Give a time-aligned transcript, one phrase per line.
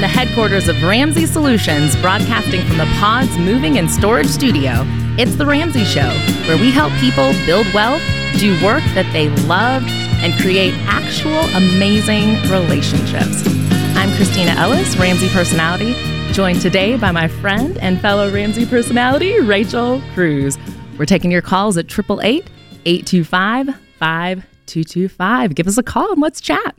[0.00, 4.72] The headquarters of Ramsey Solutions, broadcasting from the Pods Moving and Storage Studio,
[5.18, 6.08] it's The Ramsey Show,
[6.48, 8.00] where we help people build wealth,
[8.38, 9.82] do work that they love,
[10.22, 13.46] and create actual amazing relationships.
[13.94, 15.92] I'm Kristina Ellis, Ramsey personality,
[16.32, 20.58] joined today by my friend and fellow Ramsey personality, Rachel Cruze.
[20.98, 22.48] We're taking your calls at 888
[22.86, 23.66] 825
[23.98, 25.54] 5225.
[25.54, 26.74] Give us a call and let's chat.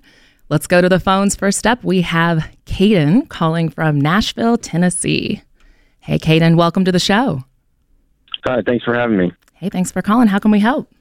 [0.51, 1.33] Let's go to the phones.
[1.33, 5.41] First up, we have Caden calling from Nashville, Tennessee.
[6.01, 7.45] Hey, Caden, welcome to the show.
[8.43, 9.31] Hi, thanks for having me.
[9.53, 10.27] Hey, thanks for calling.
[10.27, 10.93] How can we help?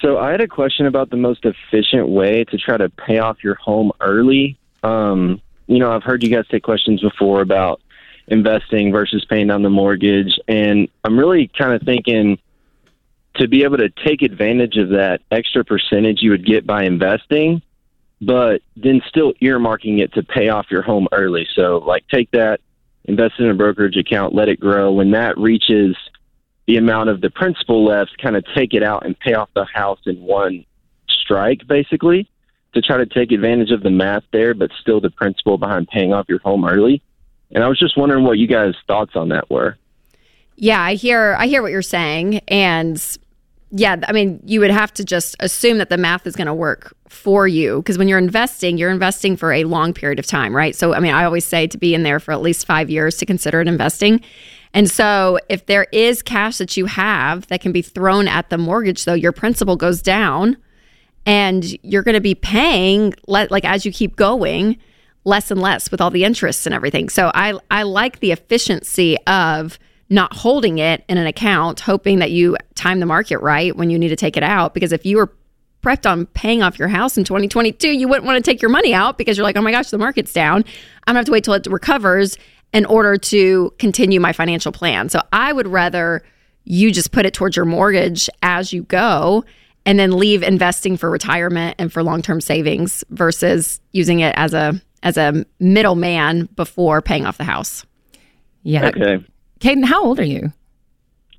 [0.00, 3.44] So, I had a question about the most efficient way to try to pay off
[3.44, 4.58] your home early.
[4.82, 7.82] Um, you know, I've heard you guys take questions before about
[8.28, 12.38] investing versus paying down the mortgage, and I'm really kind of thinking
[13.34, 17.60] to be able to take advantage of that extra percentage you would get by investing
[18.20, 21.46] but then still earmarking it to pay off your home early.
[21.54, 22.60] So, like, take that,
[23.04, 24.92] invest in a brokerage account, let it grow.
[24.92, 25.96] When that reaches
[26.66, 29.64] the amount of the principal left, kind of take it out and pay off the
[29.64, 30.64] house in one
[31.08, 32.28] strike, basically,
[32.74, 36.12] to try to take advantage of the math there, but still the principle behind paying
[36.12, 37.02] off your home early.
[37.52, 39.76] And I was just wondering what you guys' thoughts on that were.
[40.56, 43.18] Yeah, I hear I hear what you're saying and
[43.70, 46.54] yeah, I mean, you would have to just assume that the math is going to
[46.54, 50.54] work for you because when you're investing, you're investing for a long period of time,
[50.54, 50.74] right?
[50.76, 53.16] So, I mean, I always say to be in there for at least five years
[53.16, 54.20] to consider it investing.
[54.72, 58.58] And so, if there is cash that you have that can be thrown at the
[58.58, 60.56] mortgage, though, your principal goes down
[61.24, 64.78] and you're going to be paying, like, as you keep going,
[65.24, 67.08] less and less with all the interests and everything.
[67.08, 69.78] So, I, I like the efficiency of,
[70.08, 73.98] not holding it in an account, hoping that you time the market right when you
[73.98, 74.74] need to take it out.
[74.74, 75.32] Because if you were
[75.82, 78.94] prepped on paying off your house in 2022, you wouldn't want to take your money
[78.94, 80.64] out because you're like, oh my gosh, the market's down.
[81.06, 82.36] I'm gonna have to wait till it recovers
[82.72, 85.08] in order to continue my financial plan.
[85.08, 86.22] So I would rather
[86.64, 89.44] you just put it towards your mortgage as you go
[89.84, 94.80] and then leave investing for retirement and for long-term savings versus using it as a
[95.02, 97.86] as a middleman before paying off the house.
[98.64, 98.88] Yeah.
[98.88, 99.24] Okay.
[99.60, 100.52] Caden, how old are you?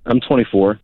[0.05, 0.79] I'm 24.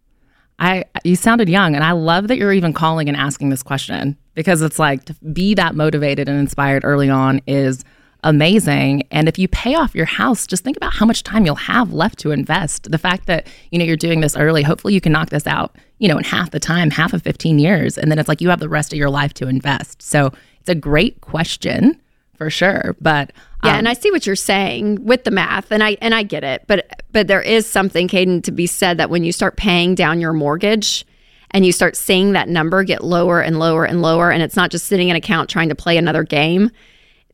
[0.59, 4.17] I you sounded young, and I love that you're even calling and asking this question
[4.35, 7.83] because it's like to be that motivated and inspired early on is
[8.23, 9.03] amazing.
[9.11, 11.91] And if you pay off your house, just think about how much time you'll have
[11.91, 12.91] left to invest.
[12.91, 15.75] The fact that you know you're doing this early, hopefully you can knock this out,
[15.97, 18.49] you know, in half the time, half of 15 years, and then it's like you
[18.49, 20.01] have the rest of your life to invest.
[20.01, 21.99] So it's a great question
[22.37, 23.31] for sure, but
[23.63, 26.23] yeah, um, and I see what you're saying with the math, and I and I
[26.23, 29.55] get it, but but there is something, Caden, to be said that when you start
[29.55, 31.05] paying down your mortgage,
[31.51, 34.71] and you start seeing that number get lower and lower and lower, and it's not
[34.71, 36.71] just sitting in account trying to play another game.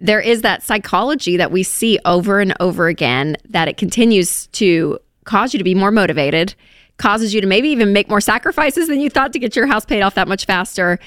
[0.02, 5.00] There is that psychology that we see over and over again that it continues to
[5.24, 6.54] cause you to be more motivated,
[6.98, 9.86] causes you to maybe even make more sacrifices than you thought to get your house
[9.86, 11.00] paid off that much faster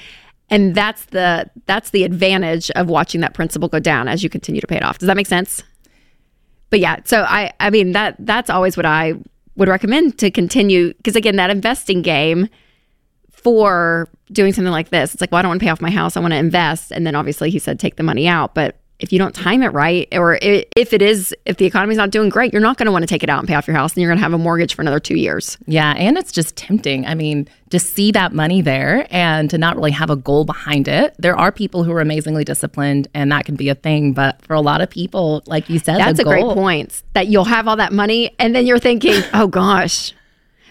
[0.49, 4.59] and that's the that's the advantage of watching that principal go down as you continue
[4.59, 5.63] to pay it off does that make sense
[6.73, 9.13] but yeah so i i mean that that's always what i
[9.55, 12.49] would recommend to continue because again that investing game
[13.29, 15.91] for doing something like this it's like well i don't want to pay off my
[15.91, 16.91] house i want to invest.
[16.91, 18.55] And then obviously he said take the money out.
[18.55, 22.11] But if you don't time it right, or if it is, if the economy's not
[22.11, 23.75] doing great, you're not going to want to take it out and pay off your
[23.75, 25.57] house, and you're going to have a mortgage for another two years.
[25.65, 27.05] Yeah, and it's just tempting.
[27.05, 30.87] I mean, to see that money there and to not really have a goal behind
[30.87, 31.15] it.
[31.17, 34.13] There are people who are amazingly disciplined, and that can be a thing.
[34.13, 37.03] But for a lot of people, like you said, that's a goal, great point.
[37.13, 40.13] That you'll have all that money, and then you're thinking, oh gosh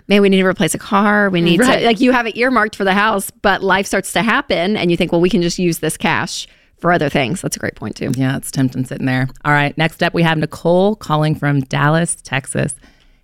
[0.09, 1.31] man, we need to replace a car.
[1.31, 1.79] We need right.
[1.79, 4.91] to, like, you have it earmarked for the house, but life starts to happen, and
[4.91, 6.49] you think, well, we can just use this cash
[6.83, 7.41] for other things.
[7.41, 8.13] That's a great point, too.
[8.15, 9.29] Yeah, it's tempting sitting there.
[9.45, 12.75] All right, next up, we have Nicole calling from Dallas, Texas.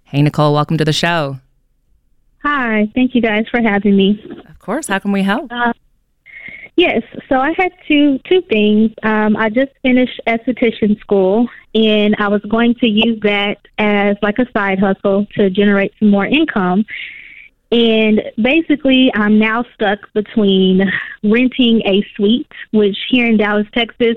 [0.05, 1.38] Hey, Nicole, welcome to the show.
[2.44, 4.25] Hi, thank you guys for having me.
[4.49, 5.52] Of course, how can we help?
[5.52, 5.72] Uh,
[6.76, 8.93] yes, so I had two two things.
[9.02, 14.38] Um, I just finished esthetician school, and I was going to use that as like
[14.38, 16.87] a side hustle to generate some more income.
[17.70, 20.91] And basically, I'm now stuck between
[21.23, 24.17] renting a suite, which here in Dallas, Texas,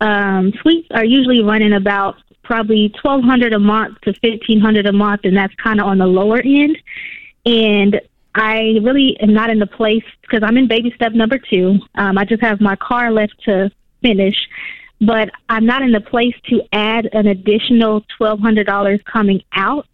[0.00, 4.92] um, suites are usually running about probably twelve hundred a month to fifteen hundred a
[4.92, 6.76] month, and that's kind of on the lower end.
[7.46, 8.00] And
[8.34, 11.78] I really am not in the place because I'm in baby step number two.
[11.94, 13.70] Um, I just have my car left to
[14.02, 14.36] finish,
[15.00, 19.88] but I'm not in the place to add an additional twelve hundred dollars coming out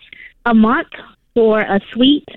[0.44, 0.88] a month
[1.34, 2.28] for a suite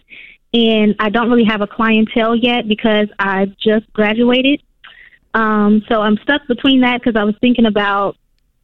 [0.54, 4.62] and I don't really have a clientele yet because I just graduated.
[5.34, 8.18] Um, so I'm stuck between that because I was thinking about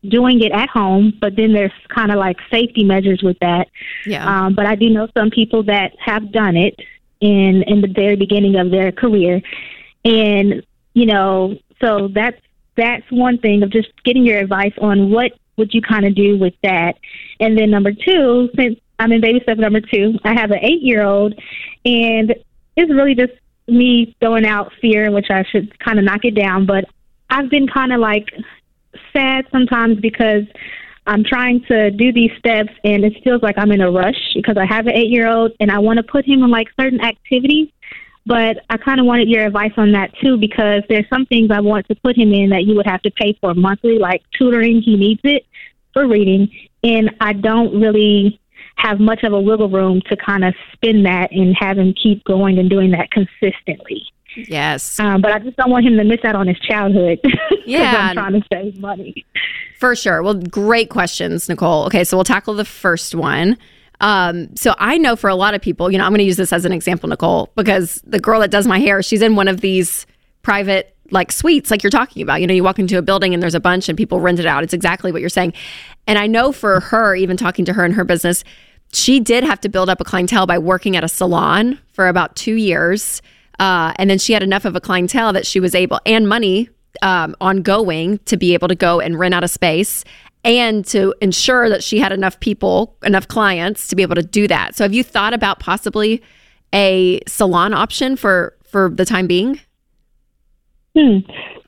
[0.04, 3.68] doing it at home, but then there's kind of like safety measures with that.
[4.06, 4.26] Yeah.
[4.26, 6.80] Um, but I do know some people that have done it
[7.20, 9.42] in in the very beginning of their career,
[10.04, 10.64] and
[10.94, 12.42] you know, so that's
[12.76, 16.38] that's one thing of just getting your advice on what would you kind of do
[16.38, 16.98] with that.
[17.40, 20.81] And then number two, since I'm in baby step number two, I have an eight
[20.81, 21.34] year old,
[21.86, 22.34] and
[22.75, 23.34] it's really just
[23.68, 26.66] me throwing out fear, in which I should kind of knock it down.
[26.66, 26.86] But
[27.30, 28.30] I've been kind of like
[29.12, 30.44] sad sometimes because
[31.06, 34.57] I'm trying to do these steps and it feels like I'm in a rush because
[34.57, 37.01] I have an eight year old and I want to put him in like certain
[37.01, 37.69] activities.
[38.25, 41.60] But I kind of wanted your advice on that too because there's some things I
[41.60, 44.81] want to put him in that you would have to pay for monthly, like tutoring.
[44.81, 45.46] He needs it
[45.92, 46.50] for reading.
[46.84, 48.39] And I don't really
[48.84, 52.24] have much of a wiggle room to kind of spin that and have him keep
[52.26, 54.04] going and doing that consistently.
[54.36, 55.00] Yes.
[55.00, 57.20] Um, but I just don't want him to miss out on his childhood.
[57.66, 58.10] Yeah.
[58.10, 59.26] I'm trying to save money.
[59.80, 60.22] For sure.
[60.22, 61.86] Well, great questions, Nicole.
[61.86, 63.58] Okay, so we'll tackle the first one.
[64.02, 66.36] Um, so I know for a lot of people, you know, I'm going to use
[66.36, 69.48] this as an example, Nicole, because the girl that does my hair, she's in one
[69.48, 70.06] of these
[70.42, 72.42] private like suites, like you're talking about.
[72.42, 74.46] You know, you walk into a building and there's a bunch and people rent it
[74.46, 74.64] out.
[74.64, 75.54] It's exactly what you're saying.
[76.06, 78.44] And I know for her, even talking to her in her business,
[78.94, 82.36] she did have to build up a clientele by working at a salon for about
[82.36, 83.22] two years.
[83.60, 86.69] Uh, and then she had enough of a clientele that she was able and money
[87.01, 90.04] um, ongoing to be able to go and rent out a space
[90.44, 94.48] and to ensure that she had enough people, enough clients to be able to do
[94.48, 94.75] that.
[94.75, 96.22] So have you thought about possibly
[96.74, 99.60] a salon option for for the time being?
[100.98, 101.19] Hmm.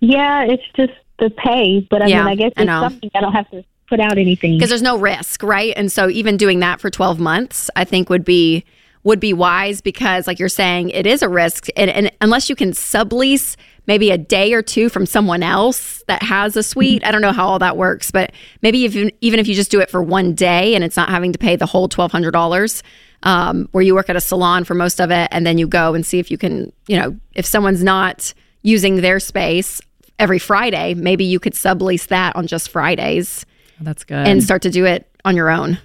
[0.02, 2.82] Yeah, it's just the pay, but I Yeah, mean, I guess I it's know.
[2.82, 4.58] something I don't have to put out anything.
[4.58, 5.74] because there's no risk, right?
[5.76, 8.66] And so even doing that for 12 months, I think would be
[9.04, 12.56] would be wise because like you're saying, it is a risk and, and unless you
[12.56, 13.56] can sublease
[13.86, 17.32] maybe a day or two from someone else that has a suite, I don't know
[17.32, 18.32] how all that works, but
[18.64, 21.10] maybe if you, even if you just do it for one day and it's not
[21.10, 22.82] having to pay the whole $1200
[23.22, 25.94] um, where you work at a salon for most of it and then you go
[25.94, 28.34] and see if you can, you know, if someone's not
[28.64, 29.80] using their space
[30.18, 33.46] every Friday, maybe you could sublease that on just Fridays
[33.82, 34.28] That's good.
[34.28, 35.80] and start to do it on your own.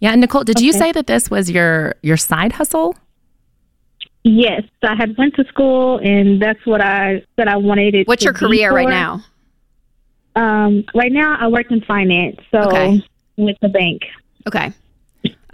[0.00, 2.94] yeah, and Nicole, did you say that this was your your side hustle?
[4.24, 8.08] yes, I had went to school, and that's what I said I wanted it.
[8.08, 9.24] What's to your be career right now?
[10.34, 13.02] Um, right now, I work in finance, so Okay.
[13.36, 14.02] with the bank.
[14.46, 14.72] Okay.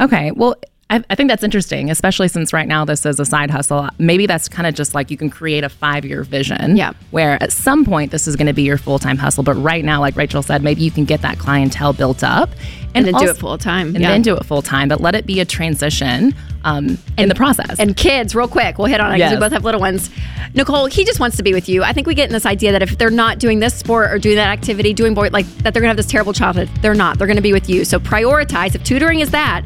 [0.00, 0.30] Okay.
[0.32, 0.56] Well,
[0.92, 3.88] I, I think that's interesting, especially since right now this is a side hustle.
[3.98, 6.76] Maybe that's kind of just like you can create a five year vision.
[6.76, 6.92] Yeah.
[7.12, 9.42] Where at some point this is going to be your full time hustle.
[9.42, 12.50] But right now, like Rachel said, maybe you can get that clientele built up
[12.94, 13.88] And then do it full time.
[13.94, 14.10] And yeah.
[14.10, 16.34] then do it full time, but let it be a transition
[16.64, 17.80] um, in the process.
[17.80, 19.34] and kids, real quick, we'll hit on it because Yes.
[19.34, 20.10] we both have little ones.
[20.54, 21.82] Nicole, he just wants to be with you.
[21.82, 24.18] I think we get in this idea that if they're not doing this sport or
[24.18, 26.68] doing that activity, doing boy, like that, they're gonna have this terrible childhood.
[26.82, 27.16] They're not.
[27.18, 27.86] They're gonna be with you.
[27.86, 28.74] So prioritize.
[28.74, 29.64] If tutoring is that,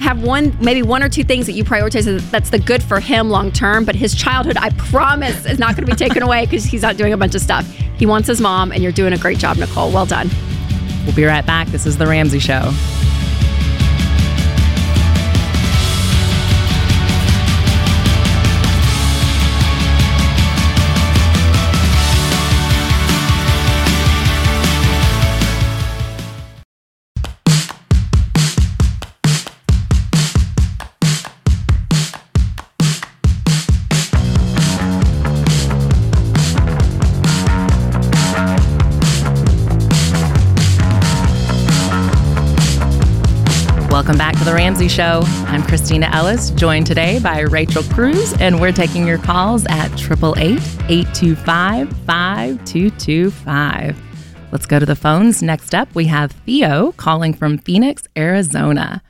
[0.00, 3.30] have one, maybe one or two things that you prioritize that's the good for him
[3.30, 3.84] long term.
[3.84, 7.12] But his childhood, I promise, is not gonna be taken away because he's not doing
[7.12, 7.66] a bunch of stuff.
[7.96, 9.90] He wants his mom, and you're doing a great job, Nicole.
[9.90, 10.30] Well done.
[11.04, 11.68] we'll be right back.
[11.68, 12.72] This is The Ramsey Show.
[44.04, 45.22] Welcome back to The Ramsey Show.
[45.46, 50.60] I'm Kristina Ellis, joined today by Rachel Cruze, and we're taking your calls at 888
[50.90, 53.96] 825 5225.
[54.52, 55.42] Let's go to the phones.
[55.42, 59.02] Next up, we have Theo calling from Phoenix, Arizona.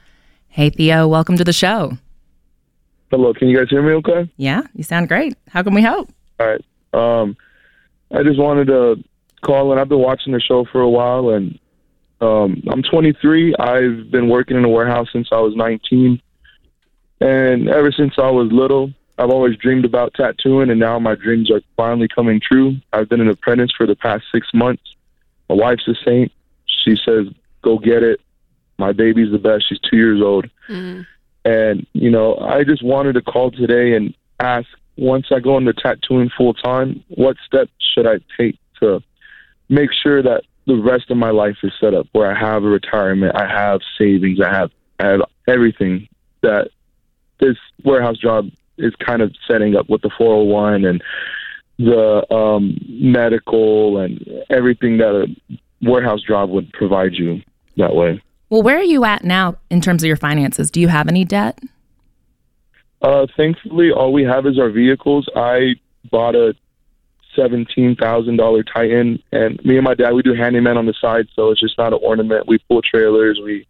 [0.47, 1.99] Hey, Theo, welcome to the show.
[3.11, 4.31] Hello, can you guys hear me okay?
[4.37, 5.37] Yeah, you sound great.
[5.49, 6.09] How can we help?
[6.39, 6.65] All right.
[6.93, 7.37] Um,
[8.13, 9.03] I just wanted to
[9.45, 11.59] call and I've been watching the show for a while and
[12.25, 13.55] um, I'm 23.
[13.57, 16.21] I've been working in a warehouse since I was 19.
[17.21, 21.51] And ever since I was little, I've always dreamed about tattooing and now my dreams
[21.51, 22.77] are finally coming true.
[22.93, 24.83] I've been an apprentice for the past six months.
[25.49, 26.33] My wife's a saint.
[26.67, 27.27] She says,
[27.63, 28.21] go get it.
[28.79, 29.69] My baby's the best.
[29.69, 30.47] She's two years old.
[31.45, 34.67] And, you know, I just wanted to call today and ask
[34.97, 39.03] once I go into tattooing full time, what steps should I take to
[39.69, 42.69] make sure that the rest of my life is set up where I have a
[42.69, 46.09] retirement, I have savings, I have I have everything
[46.43, 46.69] that
[47.41, 51.03] this warehouse job is kind of setting up with the 401 and
[51.79, 57.43] the um medical and everything that a warehouse job would provide you
[57.77, 58.23] that way.
[58.51, 60.71] Well, where are you at now in terms of your finances?
[60.71, 61.59] Do you have any debt?
[63.03, 65.29] Uh, thankfully, all we have is our vehicles.
[65.35, 65.75] I
[66.11, 66.55] bought a
[67.37, 71.27] seventeen thousand dollar Titan, and me and my dad we do handyman on the side,
[71.35, 72.47] so it's just not an ornament.
[72.47, 73.67] We pull trailers, we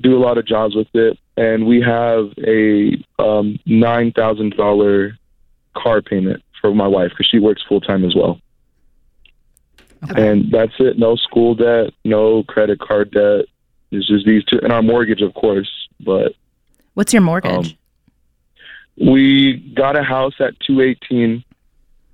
[0.00, 5.18] do a lot of jobs with it, and we have a um, nine thousand dollar
[5.76, 8.40] car payment for my wife because she works full time as well.
[10.04, 10.30] Okay.
[10.30, 10.98] And that's it.
[10.98, 13.46] No school debt, no credit card debt.
[13.90, 15.70] It's just these two, and our mortgage, of course.
[16.00, 16.32] But
[16.94, 17.76] What's your mortgage?
[19.00, 21.45] Um, we got a house at 218, uh,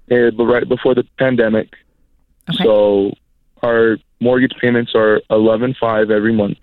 [0.09, 1.75] but right before the pandemic.
[2.51, 2.65] Okay.
[2.65, 3.13] So
[3.63, 6.59] our mortgage payments are 11.5 every month.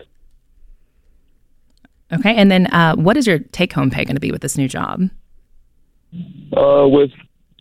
[2.13, 2.35] okay.
[2.35, 4.67] And then uh, what is your take home pay going to be with this new
[4.67, 5.09] job?
[6.55, 7.11] Uh, with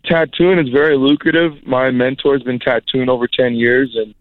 [0.04, 1.52] tattooing, it's very lucrative.
[1.66, 4.14] My mentor's been tattooing over 10 years, and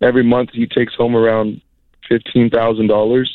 [0.00, 1.60] every month he takes home around
[2.10, 3.26] $15,000.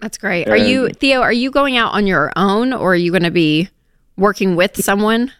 [0.00, 0.48] That's great.
[0.48, 1.22] Are you Theo?
[1.22, 3.70] Are you going out on your own, or are you going to be
[4.16, 5.32] working with someone?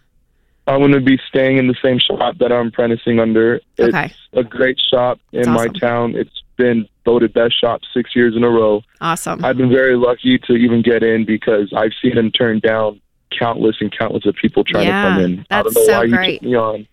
[0.66, 3.60] I'm going to be staying in the same shop that I'm apprenticing under.
[3.78, 4.06] Okay.
[4.06, 6.14] It's a great shop in That's my town.
[6.16, 8.82] It's been voted best shop six years in a row.
[9.00, 9.44] Awesome.
[9.44, 13.00] I've been very lucky to even get in because I've seen him turn down
[13.38, 15.46] countless and countless of people trying Yeah, to come in.
[15.50, 16.28] I that's don't know so why great.
[16.28, 16.86] you took me on.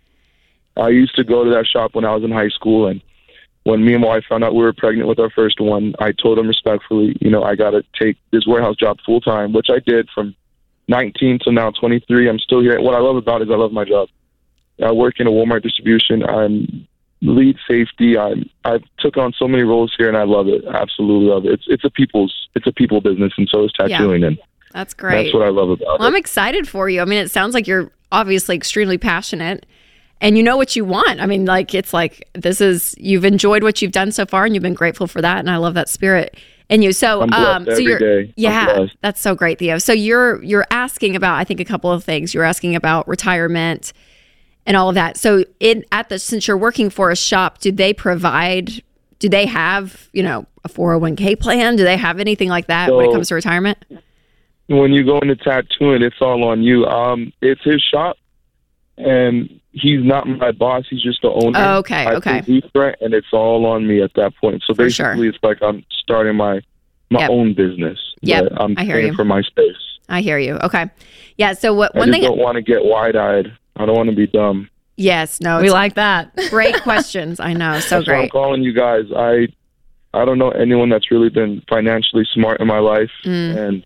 [0.77, 3.01] I used to go to that shop when I was in high school, and
[3.63, 6.11] when me and my wife found out we were pregnant with our first one, I
[6.13, 9.67] told him respectfully, you know, I got to take this warehouse job full time, which
[9.69, 10.35] I did from
[10.91, 12.29] 19 to now 23.
[12.29, 12.79] I'm still here.
[12.81, 14.10] What I love about it is I love my job.
[14.83, 16.24] I work in a Walmart distribution.
[16.24, 16.88] I'm
[17.21, 18.17] lead safety.
[18.17, 20.63] I'm I've took on so many roles here, and I love it.
[20.65, 21.53] Absolutely love it.
[21.53, 23.88] It's it's a people's it's a people business, and so is Yeah.
[23.98, 24.38] tattooing, and
[24.74, 25.24] That's great.
[25.24, 27.01] that's what I love about Well, I'm excited for you.
[27.01, 29.65] I mean, it sounds like you're obviously extremely passionate
[30.19, 31.19] and you know what you want.
[31.21, 34.53] I mean, like, it's like this is, you've enjoyed what you've done so far and
[34.53, 35.39] you've been grateful for that.
[35.39, 36.36] And I love that spirit
[36.71, 36.93] in you.
[36.93, 38.33] So, um, so you're, day.
[38.35, 39.77] Yeah, that's so great, Theo.
[39.77, 42.33] So you're, you're asking about, I think, a couple of things.
[42.33, 43.93] You're asking about retirement
[44.65, 45.17] and all of that.
[45.17, 48.71] So, in at the, since you're working for a shop, do they provide,
[49.19, 51.75] do they have, you know, a 401k plan?
[51.75, 53.77] Do they have anything like that when it comes to retirement?
[54.67, 56.85] when you go into tattooing, it's all on you.
[56.85, 58.15] Um, it's his shop,
[59.01, 60.86] and he's not my boss.
[60.89, 61.58] He's just the owner.
[61.60, 62.41] Oh, okay, I okay.
[62.41, 64.63] pay lease rent, and it's all on me at that point.
[64.65, 65.08] So For sure.
[65.08, 66.62] basically, it's like I'm starting my
[67.10, 67.29] my Yep.
[67.29, 68.00] own business.
[68.22, 69.13] Yeah, I'm I hear paying you.
[69.13, 69.75] for my space.
[70.10, 70.55] I hear you.
[70.63, 70.89] Okay.
[71.38, 71.53] Yeah.
[71.53, 72.24] So what I one just thing?
[72.29, 73.51] don't want to get wide eyed.
[73.77, 74.70] I don't want to be dumb.
[74.98, 75.39] Yes.
[75.41, 75.60] No.
[75.62, 76.36] we like that.
[76.50, 77.39] great questions.
[77.39, 77.79] I know.
[77.79, 79.05] So That's why I'm calling you guys.
[79.15, 79.48] I
[80.13, 83.58] I don't know anyone that's really been financially smart in my life, Mm.
[83.58, 83.86] and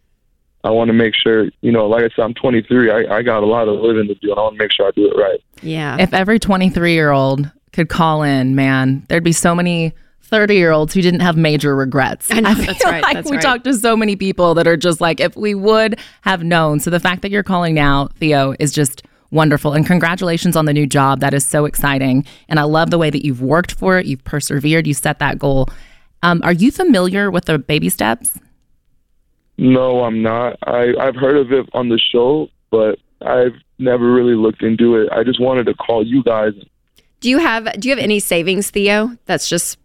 [0.66, 1.46] I want to make sure.
[1.62, 2.92] You know, like I said, I'm 23.
[2.92, 4.88] I, I got a lot of living to do, and I want to make sure
[4.88, 5.40] I do it right.
[5.62, 5.98] Yeah.
[6.00, 9.94] if every 23 year old could call in, man, there'd be so many
[10.24, 12.30] 30 year olds who didn't have major regrets.
[12.32, 13.44] I know, feel that's right, Like that's we right.
[13.44, 16.80] talked to so many people that are just like, if we would have known.
[16.80, 19.74] So the fact that you're calling now, Theo, is just wonderful.
[19.74, 21.20] And congratulations on the new job.
[21.20, 22.26] That is so exciting.
[22.50, 24.06] And I love the way that you've worked for it.
[24.08, 24.88] You've persevered.
[24.88, 25.68] You set that goal.
[26.24, 28.40] Um, are you familiar with the baby steps?
[29.58, 30.58] No, I'm not.
[30.64, 35.10] I I've heard of it on the show, but I've never really looked into it.
[35.12, 36.54] I just wanted to call you guys.
[37.22, 39.18] do you have Do you have any savings, Theo?
[39.26, 39.78] That's just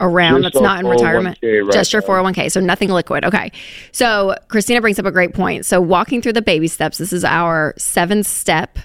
[0.00, 0.42] around.
[0.42, 1.38] Just that's not in retirement.
[1.42, 2.50] right just your 401k.
[2.50, 3.24] So nothing liquid.
[3.24, 3.50] Okay.
[3.92, 5.64] So Kristina brings up a great point.
[5.66, 6.98] So walking through the baby steps.
[6.98, 8.78] This is our seven step.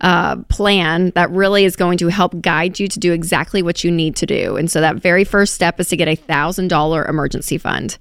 [0.00, 3.90] Uh, plan that really is going to help guide you to do exactly what you
[3.90, 4.56] need to do.
[4.56, 7.96] And so that very first step is to get a thousand dollar emergency fund.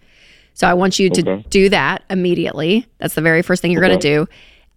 [0.53, 1.45] So I want you to Okay.
[1.49, 2.85] do that immediately.
[2.99, 4.27] That's the very first thing you're going to do.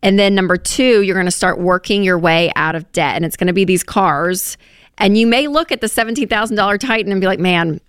[0.03, 3.17] And then number two, you're going to start working your way out of debt.
[3.17, 4.57] And it's going to be these cars.
[4.99, 7.81] And you may look at the $17,000 Titan and be like, man,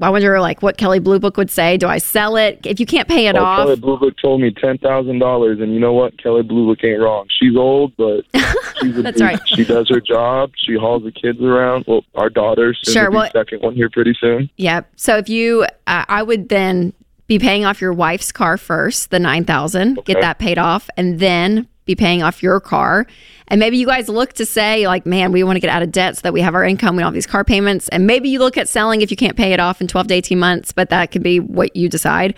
[0.00, 1.76] I wonder like what Kelley Blue Book would say.
[1.76, 2.60] Do I sell it?
[2.64, 3.58] If you can't pay it Oh, off.
[3.66, 6.20] Kelley Blue Book told me ten thousand dollars, and you know what?
[6.20, 7.28] Kelley Blue Book ain't wrong.
[7.40, 8.22] She's old, but
[8.80, 9.38] she's a That's right.
[9.46, 10.50] She does her job.
[10.56, 11.84] She hauls the kids around.
[11.86, 14.50] Well, our daughter, soon Sure, well- second one here pretty soon.
[14.56, 14.90] Yep.
[14.96, 16.94] So if you, uh, I would then
[17.26, 21.18] be paying off your wife's car first, the nine thousand, get that paid off, and
[21.18, 23.06] then be paying off your car.
[23.48, 25.90] And maybe you guys look to say, like, man, we want to get out of
[25.92, 27.88] debt so that we have our income, we don't have these car payments.
[27.88, 30.14] And maybe you look at selling if you can't pay it off in twelve to
[30.14, 32.34] eighteen months, but that could be what you decide.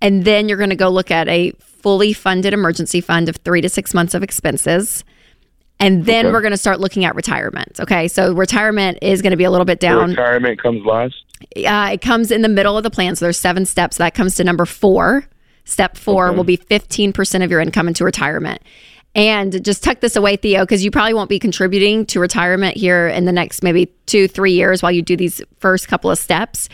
[0.00, 3.60] And then you're going to go look at a fully funded emergency fund of three
[3.60, 5.04] to six months of expenses.
[5.80, 6.32] And then Okay.
[6.32, 7.78] we're going to start looking at retirement.
[7.80, 8.08] Okay.
[8.08, 11.14] So retirement is going to be a little bit down retirement comes last.
[11.56, 13.16] Uh, it comes in the middle of the plan.
[13.16, 13.96] So there's seven steps.
[13.98, 15.24] That comes to number four.
[15.64, 16.36] Step four Okay.
[16.36, 18.62] will be 15% of your income into retirement.
[19.14, 23.08] And just tuck this away, Theo, because you probably won't be contributing to retirement here
[23.08, 26.68] in the next maybe two, three years while you do these first couple of steps.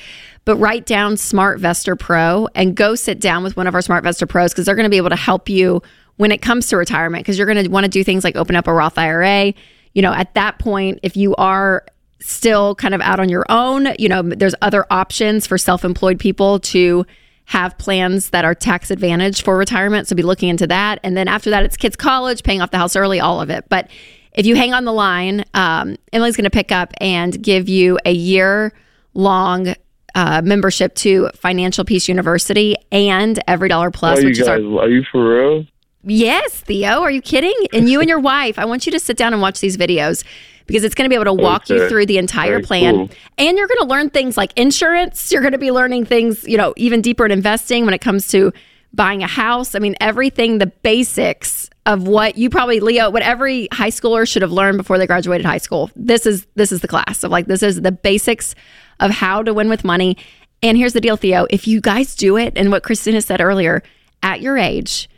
[0.44, 4.52] But write down SmartVestor Pro and go sit down with one of our SmartVestor Pros
[4.52, 5.80] because they're going to be able to help you
[6.16, 8.54] when it comes to retirement because you're going to want to do things like open
[8.56, 9.54] up a Roth IRA.
[9.94, 11.84] You know, at that point, if you are
[12.24, 16.18] still kind of out on your own, you know, there's other options for self employed
[16.18, 17.04] people to
[17.46, 20.08] have plans that are tax advantage for retirement.
[20.08, 20.98] So be looking into that.
[21.02, 23.66] And then after that, it's kids' college, paying off the house early, all of it.
[23.68, 23.90] But
[24.32, 27.98] if you hang on the line, um, Emily's going to pick up and give you
[28.06, 28.72] a year
[29.12, 29.74] long
[30.14, 34.62] uh, membership to Financial Peace University and EveryDollar Plus, Are you which is guys?
[34.62, 35.66] our Are you for real?
[36.04, 37.54] Yes, Theo, are you kidding?
[37.72, 40.24] And you and your wife, I want you to sit down and watch these videos
[40.66, 42.94] because it's going to be able to walk you through the entire Very plan.
[42.94, 43.10] cool.
[43.38, 45.30] And you're going to learn things like insurance.
[45.30, 48.28] You're going to be learning things, you know, even deeper in investing when it comes
[48.28, 48.52] to
[48.92, 49.74] buying a house.
[49.74, 54.42] I mean, everything, the basics of what you probably Leo, what every high schooler should
[54.42, 55.90] have learned before they graduated high school.
[55.96, 58.54] This is this is the class of like this is the basics
[59.00, 60.16] of how to win with money.
[60.62, 61.46] And here's the deal, Theo.
[61.50, 63.82] If you guys do it, and what Kristina said earlier,
[64.22, 65.10] at your age,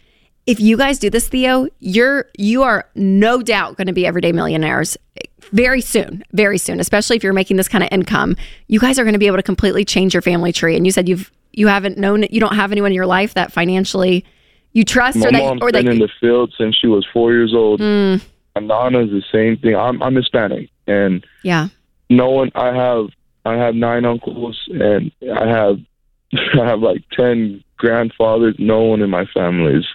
[0.47, 4.33] if you guys do this, Theo, you're you are no doubt going to be everyday
[4.33, 4.97] millionaires
[5.53, 6.81] very soon, very soon.
[6.81, 8.37] Especially if you're making this kind of income,
[8.69, 10.76] you guys are going to be able to completely change your family tree.
[10.76, 13.53] And you said you've you haven't known you don't have anyone in your life that
[13.53, 14.25] financially
[14.73, 17.55] you trust My or that or been in the field since she was four years
[17.55, 17.81] old.
[17.81, 18.23] Mm,
[18.61, 19.75] My is the same thing.
[19.75, 21.69] I'm I'm Hispanic, and yeah
[22.09, 22.53] no one.
[22.55, 23.09] I have
[23.45, 25.79] I have nine uncles, and I have
[26.33, 28.57] I have like ten grandfathers.
[28.59, 29.87] No one in my family is.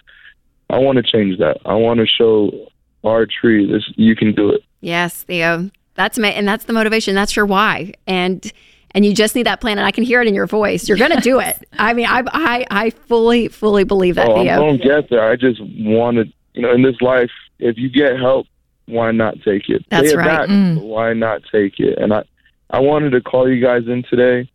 [0.71, 1.57] I want to change that.
[1.65, 2.67] I want to show
[3.03, 3.83] our tree this.
[3.95, 4.61] You can do it.
[4.81, 8.51] yes Theo that's ma- and that's the motivation that's your why and
[8.93, 10.97] and you just need that plan and I can hear it in your voice you're
[10.97, 14.45] going to do it I mean I I I fully fully believe that Oh, I'm
[14.45, 15.29] Theo going to get there.
[15.29, 18.47] I just wanted, you know, in this life, if you get help,
[18.87, 19.85] why not take it?
[19.89, 20.25] That's Pay it right.
[20.27, 20.81] back, Mm.
[20.81, 21.97] why not take it?
[21.99, 22.23] And I,
[22.69, 24.49] I wanted to call you guys in today,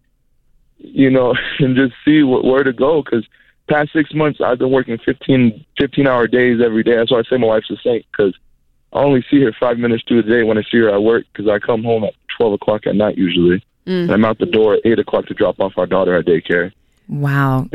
[0.79, 3.26] you know, and just see what, where to go because
[3.68, 6.96] past six months I've been working 15, 15 hour days every day.
[6.96, 8.35] That's why I say my wife's a saint because
[8.92, 11.26] I only see her five minutes through the day when I see her at work
[11.33, 13.64] because I come home at 12 o'clock at night usually.
[13.87, 14.05] Mm.
[14.05, 16.72] And I'm out the door at 8 o'clock to drop off our daughter at daycare.
[17.09, 17.68] Wow.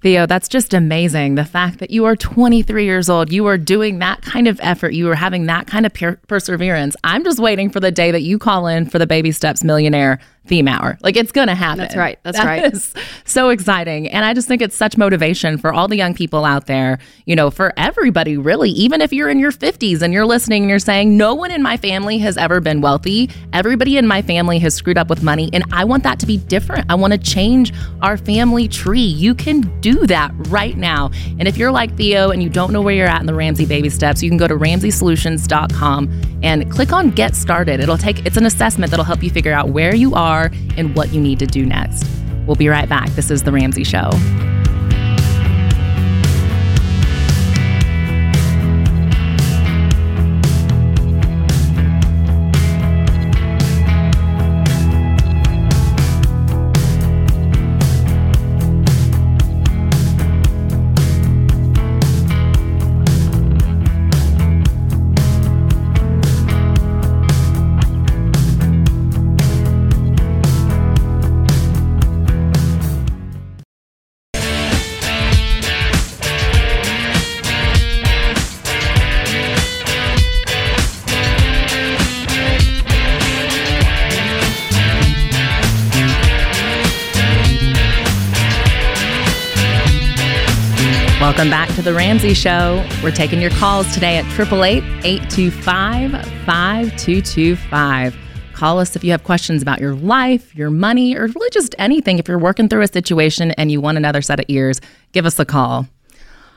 [0.00, 1.34] Theo, that's just amazing.
[1.34, 4.92] The fact that you are 23 years old, you are doing that kind of effort,
[4.92, 6.94] you are having that kind of per- perseverance.
[7.02, 10.20] I'm just waiting for the day that you call in for the Baby Steps Millionaire
[10.46, 10.96] theme hour.
[11.02, 11.78] Like it's going to happen.
[11.78, 12.18] That's right.
[12.22, 12.72] That's That right.
[12.72, 14.08] is so exciting.
[14.08, 17.36] And I just think it's such motivation for all the young people out there, you
[17.36, 18.70] know, for everybody really.
[18.70, 21.62] Even if you're in your 50s and you're listening and you're saying, no one in
[21.62, 23.30] my family has ever been wealthy.
[23.52, 25.50] Everybody in my family has screwed up with money.
[25.52, 26.86] And I want that to be different.
[26.90, 29.00] I want to change our family tree.
[29.00, 31.10] You can do that right now.
[31.38, 33.66] And if you're like Theo and you don't know where you're at in the Ramsey
[33.66, 37.80] baby steps, you can go to ramseysolutions.com and click on get started.
[37.80, 40.27] It'll take, it's an assessment that'll help you figure out where you are
[40.76, 42.04] and what you need to do next.
[42.46, 43.08] We'll be right back.
[43.10, 44.10] This is The Ramsey Show.
[91.88, 92.86] The Ramsey Show.
[93.02, 96.10] We're taking your calls today at 888 825
[96.44, 98.16] 5225.
[98.52, 102.18] Call us if you have questions about your life, your money, or really just anything.
[102.18, 105.38] If you're working through a situation and you want another set of ears, give us
[105.38, 105.88] a call.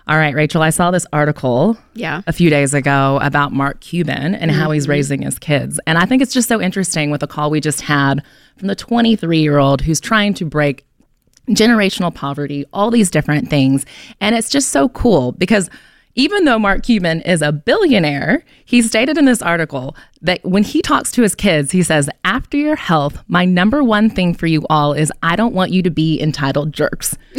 [0.05, 2.23] All right, Rachel, I saw this article Yeah.
[2.27, 4.91] a few days ago about Mark Cuban and how he's mm-hmm.
[4.91, 5.79] raising his kids.
[5.87, 8.21] And I think it's just so interesting with the call we just had
[8.57, 10.85] from the 23 year old who's trying to break
[11.55, 13.85] generational poverty, all these different things.
[14.19, 15.69] And it's just so cool because
[16.15, 20.81] even though Mark Cuban is a billionaire, he stated in this article that when he
[20.81, 24.65] talks to his kids, he says, After your health, my number one thing for you
[24.69, 27.15] all is I don't want you to be entitled jerks.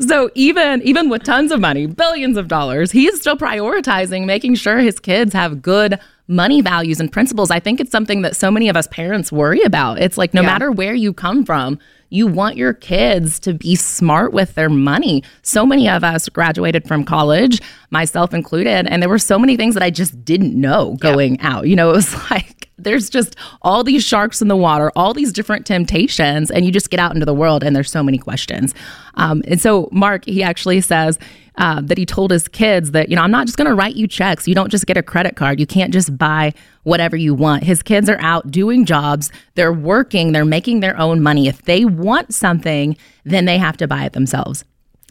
[0.00, 4.54] so even even with tons of money, billions of dollars, he is still prioritizing making
[4.56, 7.50] sure his kids have good money values and principles.
[7.50, 10.00] I think it's something that so many of us parents worry about.
[10.00, 10.46] It's like no Yeah.
[10.48, 11.78] matter where you come from,
[12.10, 15.22] you want your kids to be smart with their money.
[15.42, 19.74] So many of us graduated from college, myself included, and there were so many things
[19.74, 21.56] that I just didn't know going yeah.
[21.56, 21.68] out.
[21.68, 25.32] You know, it was like there's just all these sharks in the water, all these
[25.32, 28.74] different temptations, and you just get out into the world and there's so many questions.
[29.14, 31.18] Um, and so Mark, he actually says,
[31.56, 33.94] uh, that he told his kids that, you know, I'm not just going to write
[33.94, 34.48] you checks.
[34.48, 35.60] You don't just get a credit card.
[35.60, 37.64] You can't just buy whatever you want.
[37.64, 41.48] His kids are out doing jobs, they're working, they're making their own money.
[41.48, 44.64] If they want something, then they have to buy it themselves.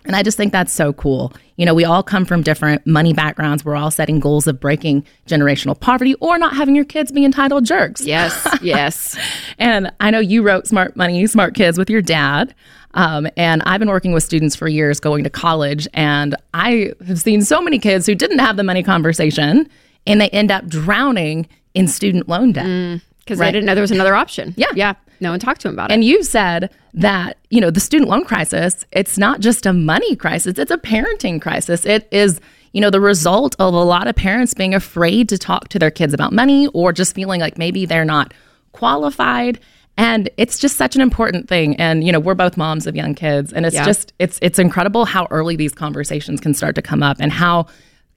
[0.06, 1.34] And I just think that's so cool.
[1.58, 3.66] You know, we all come from different money backgrounds.
[3.66, 7.66] We're all setting goals of breaking generational poverty or not having your kids be entitled
[7.66, 8.02] jerks.
[8.02, 9.18] Yes, yes.
[9.58, 12.56] and I know you wrote Smart Money, Smart Kids with your dad.
[12.96, 17.20] Um, and I've been working with students for years going to college, and I have
[17.20, 19.70] seen so many kids who didn't have the money conversation
[20.08, 23.02] and they end up drowning in student loan debt.
[23.30, 23.48] Because right?
[23.48, 24.56] they didn't know there was another option.
[24.58, 24.72] Yeah.
[24.74, 24.96] Yeah.
[25.20, 25.94] No one talked to him about it.
[25.94, 30.16] And you said that, you know, the student loan crisis, it's not just a money
[30.16, 31.86] crisis, it's a parenting crisis.
[31.86, 32.42] It is,
[32.74, 35.92] you know, the result of a lot of parents being afraid to talk to their
[35.92, 38.34] kids about money or just feeling like maybe they're not
[38.72, 39.60] qualified
[40.00, 43.14] and it's just such an important thing and you know we're both moms of young
[43.14, 43.84] kids and it's yeah.
[43.84, 47.66] just it's it's incredible how early these conversations can start to come up and how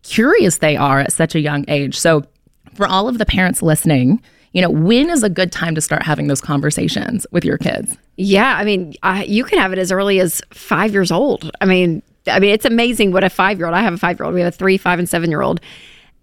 [0.03, 2.23] curious they are at such a young age so
[2.75, 6.03] for all of the parents listening you know when is a good time to start
[6.03, 7.97] having those conversations with your kids?
[8.17, 11.51] Yeah i mean I, you can have it as early as five years old.
[11.61, 14.19] I mean i mean it's amazing what a five year old i have a five
[14.19, 15.61] year old we have a three five and seven year old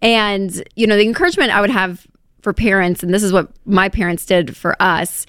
[0.02, 2.08] and you know the encouragement i would have
[2.42, 5.26] for parents and this is what my parents did for us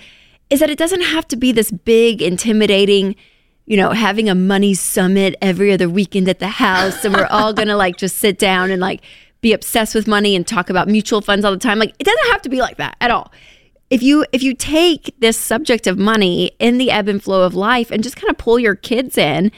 [0.50, 3.14] is that it doesn't have to be this big, intimidating,
[3.66, 7.52] you know, having a money summit every other weekend at the house and we're all
[7.52, 9.00] gonna like just sit down and like
[9.40, 11.78] be obsessed with money and talk about mutual funds all the time.
[11.78, 13.32] Like it doesn't have to be like that at all.
[13.88, 17.54] If you if you take this subject of money in the ebb and flow of
[17.54, 19.50] life and just kind of pull your kids in,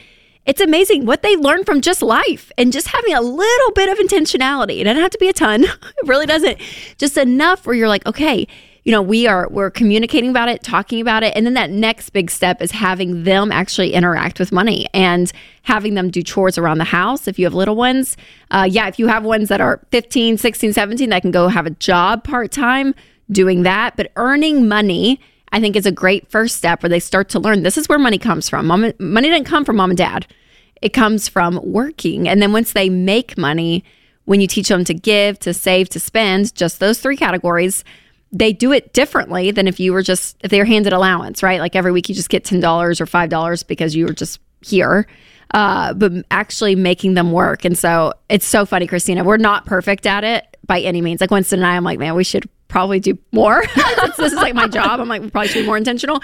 [0.45, 3.97] it's amazing what they learn from just life and just having a little bit of
[3.97, 4.79] intentionality.
[4.79, 5.63] It doesn't have to be a ton.
[6.03, 6.59] It really doesn't.
[6.97, 8.47] Just enough where you're like, okay,
[8.83, 12.09] you know, we are we're communicating about it, talking about it, and then that next
[12.09, 15.31] big step is having them actually interact with money and
[15.63, 17.27] having them do chores around the house.
[17.27, 18.17] If you have little ones,
[18.51, 21.65] uh, yeah, if you have ones that are 15, 16, 17, that can go have
[21.65, 22.93] a job part time
[23.31, 25.19] doing that, but earning money.
[25.53, 27.99] I think is a great first step where they start to learn this is where
[27.99, 28.65] money comes from.
[28.65, 30.25] Mom, money didn't come from mom and dad.
[30.81, 32.27] It comes from working.
[32.27, 33.83] And then once they make money,
[34.25, 37.83] when you teach them to give, to save, to spend, just those three categories,
[38.33, 41.59] they do it differently than if you were just if they were handed allowance, right?
[41.59, 44.39] Like every week you just get ten dollars or five dollars because you were just
[44.61, 45.07] here.
[45.53, 47.63] Uh, but actually making them work.
[47.63, 49.23] And so it's so funny, Kristina.
[49.23, 51.21] We're not perfect at it by any means.
[51.21, 53.63] Like Winston and I, I'm like, man, we should probably do more.
[53.75, 54.99] this is like my job.
[54.99, 56.23] I'm like, we probably should be more intentional.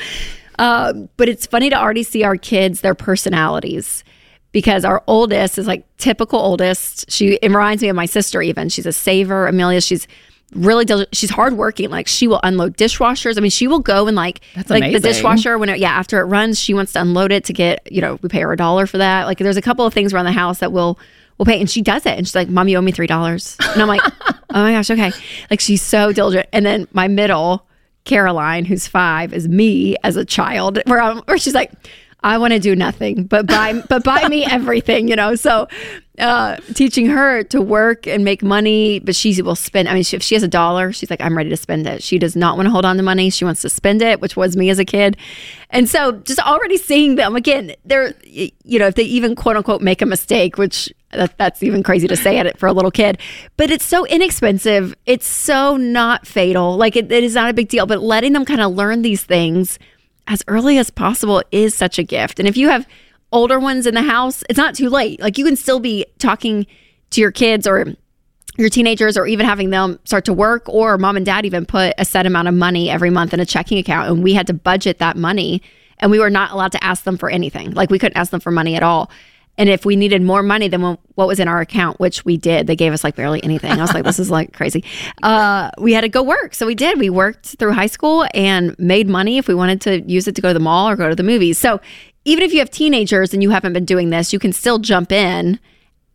[0.57, 4.03] Um, but it's funny to already see our kids, their personalities
[4.51, 7.09] because our oldest is like typical oldest.
[7.11, 8.69] She it reminds me of my sister even.
[8.69, 9.47] She's a saver.
[9.47, 10.07] Amelia, she's
[10.53, 13.37] really does she's hardworking like she will unload dishwashers.
[13.37, 15.01] I mean she will go and like That's like amazing.
[15.01, 17.91] the dishwasher when it, yeah after it runs she wants to unload it to get
[17.91, 19.25] you know we pay her a dollar for that.
[19.25, 20.99] Like there's a couple of things around the house that will
[21.37, 23.55] will pay and she does it and she's like mom you owe me three dollars.
[23.73, 25.11] And i'm like oh my gosh okay.
[25.49, 26.47] Like she's so diligent.
[26.51, 27.65] And then my middle
[28.05, 31.71] caroline who's five is me as a child where i'm where she's like
[32.21, 35.35] I want to do nothing, but buy but buy me everything, you know.
[35.35, 35.67] So
[36.19, 39.87] uh, teaching her to work and make money, but she will spend.
[39.87, 42.03] I mean, she, if she has a dollar, she's like, I'm ready to spend it.
[42.03, 43.29] She does not want to hold on to money.
[43.29, 45.15] She wants to spend it, which was me as a kid.
[45.69, 49.81] And so just already seeing them again, they're, you know, if they even quote unquote
[49.81, 53.17] make a mistake, which that, that's even crazy to say it for a little kid,
[53.55, 54.93] but it's so inexpensive.
[55.05, 56.75] It's so not fatal.
[56.75, 59.23] Like it, it is not a big deal, but letting them kind of learn these
[59.23, 59.79] things
[60.29, 62.39] as early as possible is such a gift.
[62.39, 62.87] And if you have
[63.31, 65.19] older ones in the house, it's not too late.
[65.19, 66.65] Like you can still be talking
[67.09, 67.85] to your kids or
[68.57, 71.93] your teenagers or even having them start to work or mom and dad even put
[71.97, 74.53] a set amount of money every month in a checking account and we had to
[74.53, 75.61] budget that money
[75.97, 77.71] and we were not allowed to ask them for anything.
[77.71, 79.09] Like we couldn't ask them for money at all.
[79.59, 82.65] And if we needed more money than what was in our account, which we did,
[82.65, 83.71] they gave us like barely anything.
[83.71, 84.85] I was like, this is like crazy.
[85.21, 86.55] Uh, we had to go work.
[86.55, 86.97] So we did.
[86.97, 90.41] We worked through high school and made money if we wanted to use it to
[90.41, 91.57] go to the mall or go to the movies.
[91.57, 91.81] So
[92.23, 95.11] even if you have teenagers and you haven't been doing this, you can still jump
[95.11, 95.59] in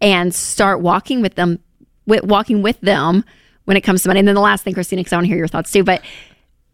[0.01, 1.59] and start walking with them,
[2.07, 3.25] with, walking with them
[3.67, 4.21] when it comes to money.
[4.21, 6.03] And then the last thing, Kristina, because I want to hear your thoughts too, but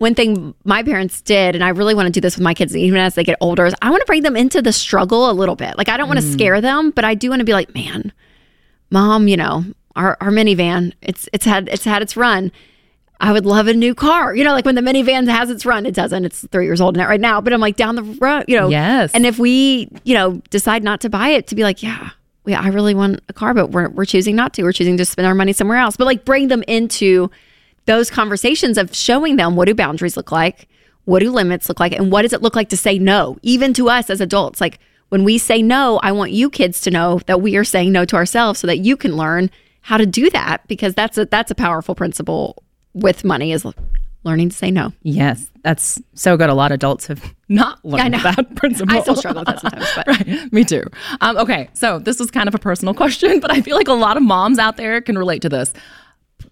[0.01, 2.75] one thing my parents did, and I really want to do this with my kids,
[2.75, 5.35] even as they get older, is I want to bring them into the struggle a
[5.35, 5.77] little bit.
[5.77, 6.33] Like I don't want to mm.
[6.33, 8.11] scare them, but I do want to be like, man,
[8.91, 9.63] mom, you know,
[9.97, 12.51] our, our minivan, it's it's had it's had its run.
[13.21, 14.35] I would love a new car.
[14.35, 16.25] You know, like when the minivan has its run, it doesn't.
[16.25, 18.71] It's three years old now right now, but I'm like down the road, you know.
[18.71, 19.13] Yes.
[19.13, 22.09] And if we, you know, decide not to buy it, to be like, yeah,
[22.47, 24.63] yeah, I really want a car, but we're, we're choosing not to.
[24.63, 25.99] We're choosing to spend our money somewhere else.
[25.99, 27.31] But like bring them into
[27.91, 30.69] those conversations of showing them what do boundaries look like?
[31.07, 31.93] What do limits look like?
[31.93, 34.61] And what does it look like to say no, even to us as adults?
[34.61, 37.91] Like when we say no, I want you kids to know that we are saying
[37.91, 39.51] no to ourselves so that you can learn
[39.81, 42.63] how to do that because that's a that's a powerful principle
[42.95, 43.67] with money is
[44.23, 44.93] learning to say no.
[45.03, 46.49] Yes, that's so good.
[46.49, 48.23] A lot of adults have not learned know.
[48.23, 48.97] that principle.
[48.97, 50.85] I still struggle with that sometimes, but right, me too.
[51.21, 53.95] Um, okay, so this is kind of a personal question, but I feel like a
[53.95, 55.73] lot of moms out there can relate to this.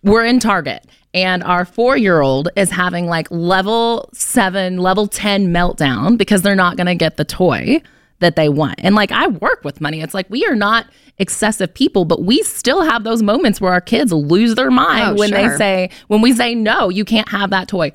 [0.03, 5.49] We're in Target, and our four year old is having like level seven, level 10
[5.49, 7.83] meltdown because they're not going to get the toy
[8.21, 8.77] that they want.
[8.83, 10.01] And like I work with money.
[10.01, 10.87] It's like we are not
[11.19, 15.21] excessive people, but we still have those moments where our kids lose their mind Oh,
[15.21, 17.93] when they say, when we say, no, you can't have that toy.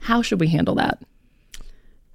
[0.00, 0.98] How should we handle that?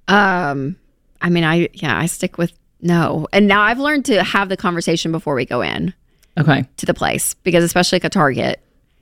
[0.08, 0.76] um
[1.20, 3.26] I mean I yeah, I stick with no.
[3.32, 5.92] And now I've learned to have the conversation before we go in
[6.38, 6.64] Okay.
[6.78, 8.60] to the place because especially like a Target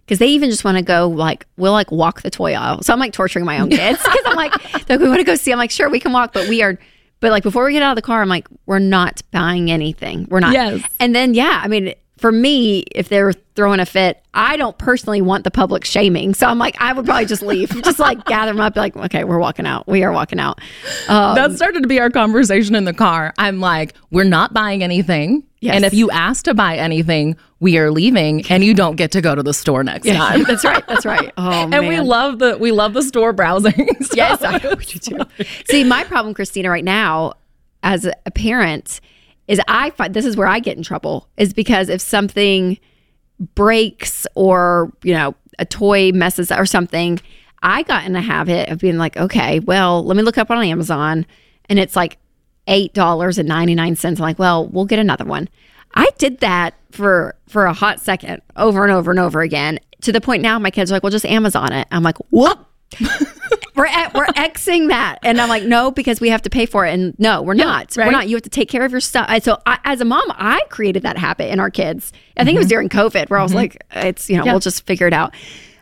[0.08, 2.82] because they even just want to go like we'll like walk the toy aisle.
[2.82, 5.34] So I'm like torturing my own kids because I'm like like, we want to go
[5.34, 5.52] see.
[5.52, 6.78] I'm like sure we can walk, but we are.
[7.20, 10.26] But like before we get out of the car, I'm like we're not buying anything.
[10.30, 10.54] We're not.
[10.54, 10.82] Yes.
[10.98, 15.20] And then yeah, I mean for me, if they're throwing a fit, I don't personally
[15.20, 16.32] want the public shaming.
[16.32, 18.96] So I'm like I would probably just leave, just like gather them up, be like
[18.96, 19.86] okay, we're walking out.
[19.86, 20.58] We are walking out.
[21.08, 23.34] Um, that started to be our conversation in the car.
[23.36, 25.44] I'm like, we're not buying anything.
[25.60, 25.74] Yes.
[25.74, 29.20] And if you ask to buy anything, we are leaving and you don't get to
[29.20, 30.44] go to the store next time.
[30.44, 30.86] that's right.
[30.86, 31.32] That's right.
[31.36, 31.88] Oh and man.
[31.88, 33.72] we love the we love the store browsing.
[34.02, 35.18] So- Yes, I we do.
[35.68, 37.32] See, my problem, Kristina, right now,
[37.82, 39.00] as a a parent,
[39.48, 42.78] is I find this is where I get in trouble is because if something
[43.54, 47.18] breaks or you know a toy messes up or something,
[47.62, 50.62] I got in a habit of being like, okay, well, let me look up on
[50.62, 51.26] Amazon,
[51.68, 52.18] and it's like
[52.68, 54.20] eight dollars and ninety nine cents.
[54.20, 55.48] I'm like, well, we'll get another one.
[55.94, 60.12] I did that for for a hot second, over and over and over again, to
[60.12, 61.88] the point now my kids are like, well, just Amazon it.
[61.90, 62.64] I'm like, what?
[63.76, 66.86] we're at, we're xing that, and I'm like, no, because we have to pay for
[66.86, 67.96] it, and no, we're not.
[67.96, 68.06] right.
[68.06, 68.28] We're not.
[68.28, 69.26] You have to take care of your stuff.
[69.28, 72.12] And So, I, as a mom, I created that habit in our kids.
[72.36, 74.86] I think it was during COVID where I was like, it's you know, we'll just
[74.86, 75.34] figure it out.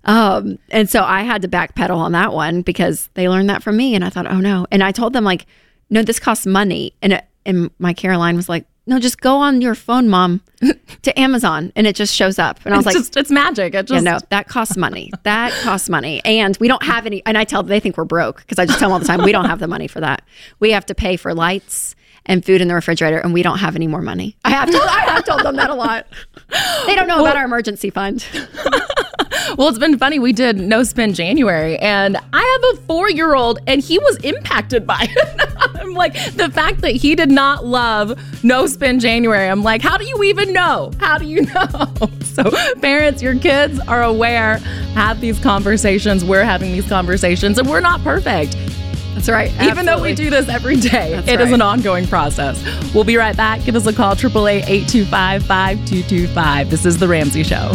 [0.04, 3.76] Um, and so I had to backpedal on that one because they learned that from
[3.76, 4.66] me, and I thought, oh no.
[4.70, 5.46] And I told them like,
[5.90, 9.60] no, this costs money, and it, and my Caroline was like, no, just go on
[9.60, 10.42] your phone, mom,
[11.02, 12.60] to Amazon, and it just shows up.
[12.64, 13.74] And I was It's like, just it's magic.
[13.74, 15.10] It yeah, just no, that costs money.
[15.24, 16.22] That costs money.
[16.24, 17.20] And we don't have any.
[17.26, 19.04] And I tell them, they think we're broke because I just tell them all the
[19.06, 20.22] time, we don't have the money for that.
[20.60, 21.96] We have to pay for lights
[22.26, 24.36] and food in the refrigerator, and we don't have any more money.
[24.44, 26.06] I have told, I have told them that a lot.
[26.86, 28.24] They don't know about our emergency fund.
[29.56, 30.18] Well, it's been funny.
[30.18, 34.16] We did no Spin January, and I have a four year old, and he was
[34.18, 35.50] impacted by it.
[35.76, 39.96] I'm like, the fact that he did not love no Spin January, I'm like, how
[39.98, 40.90] do you even know?
[40.98, 41.92] How do you know?
[42.24, 42.50] So,
[42.80, 44.58] parents, your kids are aware,
[44.94, 46.24] have these conversations.
[46.24, 48.56] We're having these conversations, and we're not perfect.
[49.14, 49.50] That's right.
[49.62, 51.52] Even though we do this every day, it is That's right.
[51.54, 52.62] an ongoing process.
[52.92, 53.64] We'll be right back.
[53.64, 56.68] Give us a call, 888 825 5225.
[56.70, 57.72] This is The Ramsey Show.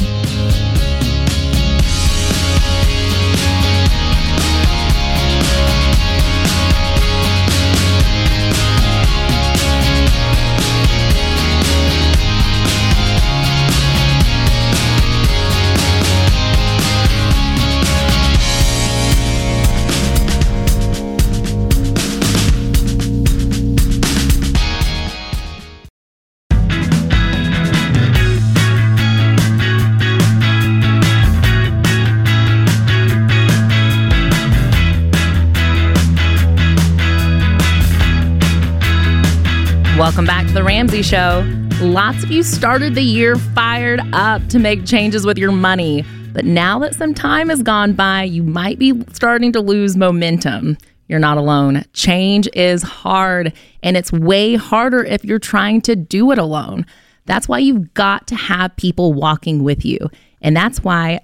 [40.54, 41.50] The Ramsey Show.
[41.80, 46.04] Lots of you started the year fired up to make changes with your money.
[46.34, 50.78] But now that some time has gone by, you might be starting to lose momentum.
[51.08, 51.86] You're not alone.
[51.94, 56.86] Change is hard, and it's way harder if you're trying to do it alone.
[57.26, 60.00] That's why you've got to have people walking with you.
[60.42, 61.22] And that's why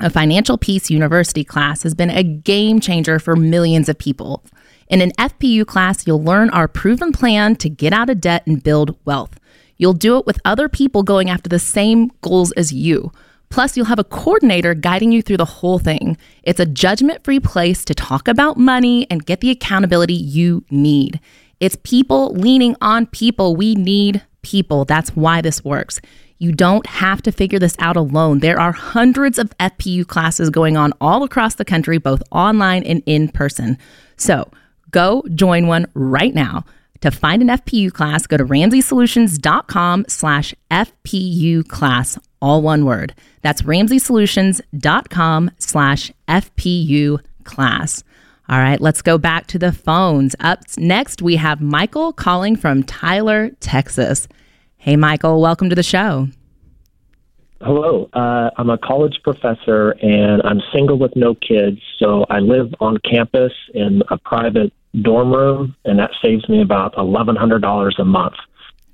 [0.00, 4.42] a Financial Peace University class has been a game changer for millions of people.
[4.94, 8.62] In an FPU class, you'll learn our proven plan to get out of debt and
[8.62, 9.40] build wealth.
[9.76, 13.10] You'll do it with other people going after the same goals as you.
[13.48, 16.16] Plus, you'll have a coordinator guiding you through the whole thing.
[16.44, 21.18] It's a judgment free place to talk about money and get the accountability you need.
[21.58, 23.56] It's people leaning on people.
[23.56, 24.84] We need people.
[24.84, 26.00] That's why this works.
[26.38, 28.38] You don't have to figure this out alone.
[28.38, 33.02] There are hundreds of FPU classes going on all across the country, both online and
[33.06, 33.76] in person.
[34.16, 34.48] So
[34.94, 36.64] go join one right now.
[37.00, 43.14] To find an FPU class, go to ramseysolutions.com slash FPU class, all one word.
[43.42, 48.04] That's ramseysolutions.com slash FPU class.
[48.48, 50.34] All right, let's go back to the phones.
[50.40, 54.28] Up next, we have Michael calling from Tyler, Texas.
[54.76, 56.28] Hey, Michael, welcome to the show.
[57.60, 58.08] Hello.
[58.12, 61.80] Uh, I'm a college professor and I'm single with no kids.
[61.98, 66.94] So I live on campus in a private dorm room, and that saves me about
[66.94, 68.34] $1,100 a month.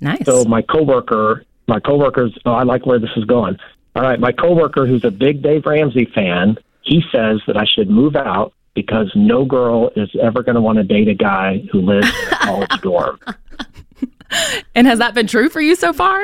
[0.01, 0.25] Nice.
[0.25, 3.59] So my coworker, my coworkers, oh, I like where this is going.
[3.95, 7.91] All right, my coworker, who's a big Dave Ramsey fan, he says that I should
[7.91, 11.81] move out because no girl is ever going to want to date a guy who
[11.81, 13.19] lives in a college dorm.
[14.75, 16.23] and has that been true for you so far?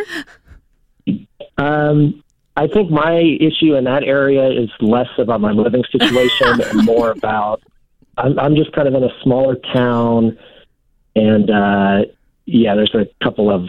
[1.58, 2.22] Um,
[2.56, 7.10] I think my issue in that area is less about my living situation and more
[7.16, 7.62] about
[8.16, 10.38] I'm, I'm just kind of in a smaller town,
[11.14, 12.11] and uh,
[12.46, 13.68] yeah, there's a couple of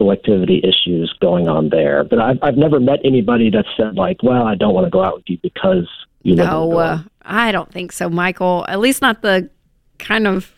[0.00, 2.04] selectivity issues going on there.
[2.04, 5.02] But I've I've never met anybody that said like, "Well, I don't want to go
[5.02, 5.88] out with you because
[6.22, 7.02] you live in No, uh.
[7.22, 8.64] I don't think so, Michael.
[8.68, 9.50] At least not the
[9.98, 10.52] kind of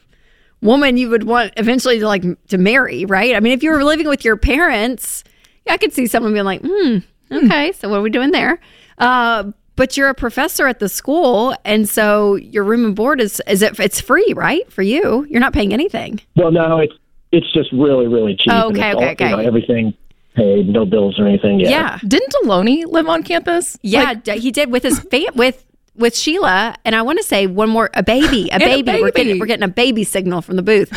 [0.60, 3.34] woman you would want eventually to like to marry, right?
[3.34, 5.24] I mean, if you were living with your parents,
[5.66, 6.98] yeah, I could see someone being like, "Hmm,
[7.30, 8.60] okay, so what are we doing there?"
[8.98, 13.40] Uh, but you're a professor at the school, and so your room and board is
[13.46, 13.78] is it?
[13.80, 15.26] It's free, right, for you?
[15.28, 16.20] You're not paying anything.
[16.36, 16.94] Well, no, it's
[17.32, 18.52] it's just really really cheap.
[18.52, 19.30] Oh, okay, okay, all, okay.
[19.30, 19.94] You know, everything
[20.34, 21.60] paid, no bills or anything.
[21.60, 21.68] Yeah.
[21.70, 23.78] Yeah, Didn't Deloney live on campus?
[23.82, 27.46] yeah, Like, he did with his fa- with with Sheila, and I want to say
[27.46, 29.00] one more a baby, a a baby.
[29.02, 30.90] We're getting we're getting a baby signal from the booth.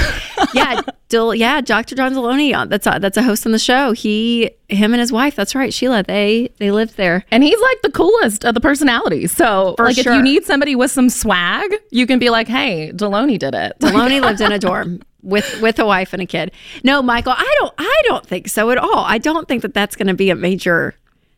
[0.53, 1.95] yeah, Dil, yeah, Dr.
[1.95, 3.91] John Deloney, uh, that's a, that's a host on the show.
[3.91, 5.35] He, him, and his wife.
[5.35, 6.01] That's right, Sheila.
[6.03, 7.23] They they lived there.
[7.29, 9.31] and he's like the coolest of the personalities.
[9.31, 12.91] So, For like, if you need somebody with some swag, you can be like, "Hey,
[12.93, 16.51] Deloney did it." Deloney lived in a dorm with with a wife and a kid.
[16.83, 19.03] No, Michael, I don't I don't think so at all.
[19.05, 20.95] I don't think that that's going to be a major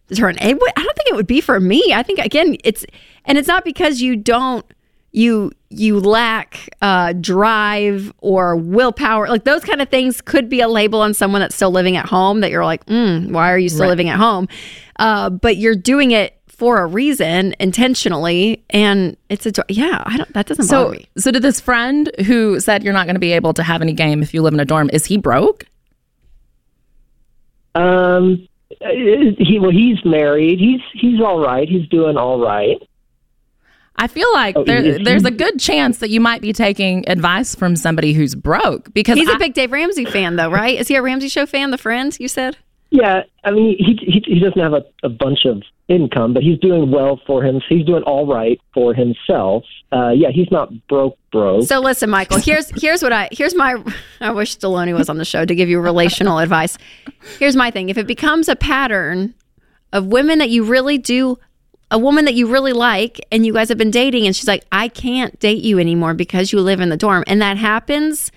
[0.08, 0.39] deterrent.
[0.41, 1.93] It I don't think it would be for me.
[1.93, 2.86] I think again, it's
[3.25, 4.65] and it's not because you don't
[5.17, 9.27] you you lack uh, drive or willpower.
[9.27, 12.06] Like those kind of things could be a label on someone that's still living at
[12.06, 12.39] home.
[12.41, 14.47] That you're like, mm, why are you still living at home?
[14.99, 20.34] Uh, but you're doing it for a reason intentionally and it's a yeah i don't
[20.34, 23.19] that doesn't So, bother me so did this friend who said you're not going to
[23.19, 24.89] be able to have any game if you live in a dorm?
[24.91, 25.65] Is he broke?
[27.75, 28.47] Um.
[28.82, 28.88] uh,
[29.38, 30.60] He well, he's married.
[30.60, 31.67] He's he's all right.
[31.69, 32.82] He's doing all right.
[33.97, 36.53] I feel like Oh, there, is he- there's a good chance that you might be
[36.53, 40.51] taking advice from somebody who's broke because He's I- a big Dave Ramsey fan, though,
[40.51, 40.77] right?
[40.79, 41.71] Is he a Ramsey show fan?
[41.71, 42.57] The Friends, you said?
[42.89, 46.57] Yeah, I mean, he he, he doesn't have a, a bunch of income, but he's
[46.60, 47.60] doing well for him.
[47.67, 49.65] He's doing all right for himself.
[49.91, 51.65] Uh, yeah, he's not broke, broke.
[51.65, 52.39] So listen, Michael.
[52.39, 53.75] Here's here's what I here's my.
[54.21, 56.77] I wish Deloney was on the show to give you relational advice.
[57.39, 59.33] Here's my thing: if it becomes a pattern
[59.91, 61.38] of women that you really do,
[61.89, 64.65] a woman that you really like, and you guys have been dating, and she's like,
[64.71, 68.32] I can't date you anymore because you live in the dorm, and that happens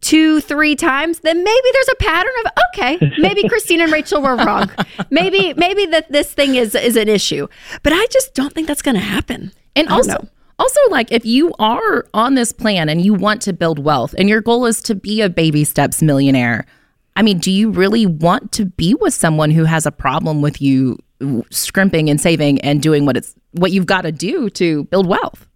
[0.00, 4.36] two, three times, then maybe there's a pattern of okay, maybe Kristina and Rachel were
[4.36, 4.70] wrong.
[5.10, 7.48] Maybe maybe that this thing is is an issue.
[7.82, 9.52] But I just don't think that's gonna happen.
[9.76, 10.28] And also, know.
[10.58, 14.28] also like if you are on this plan and you want to build wealth and
[14.28, 16.66] your goal is to be a baby steps millionaire,
[17.16, 20.62] I mean, do you really want to be with someone who has a problem with
[20.62, 20.98] you
[21.50, 25.46] scrimping and saving and doing what it's what you've got to do to build wealth?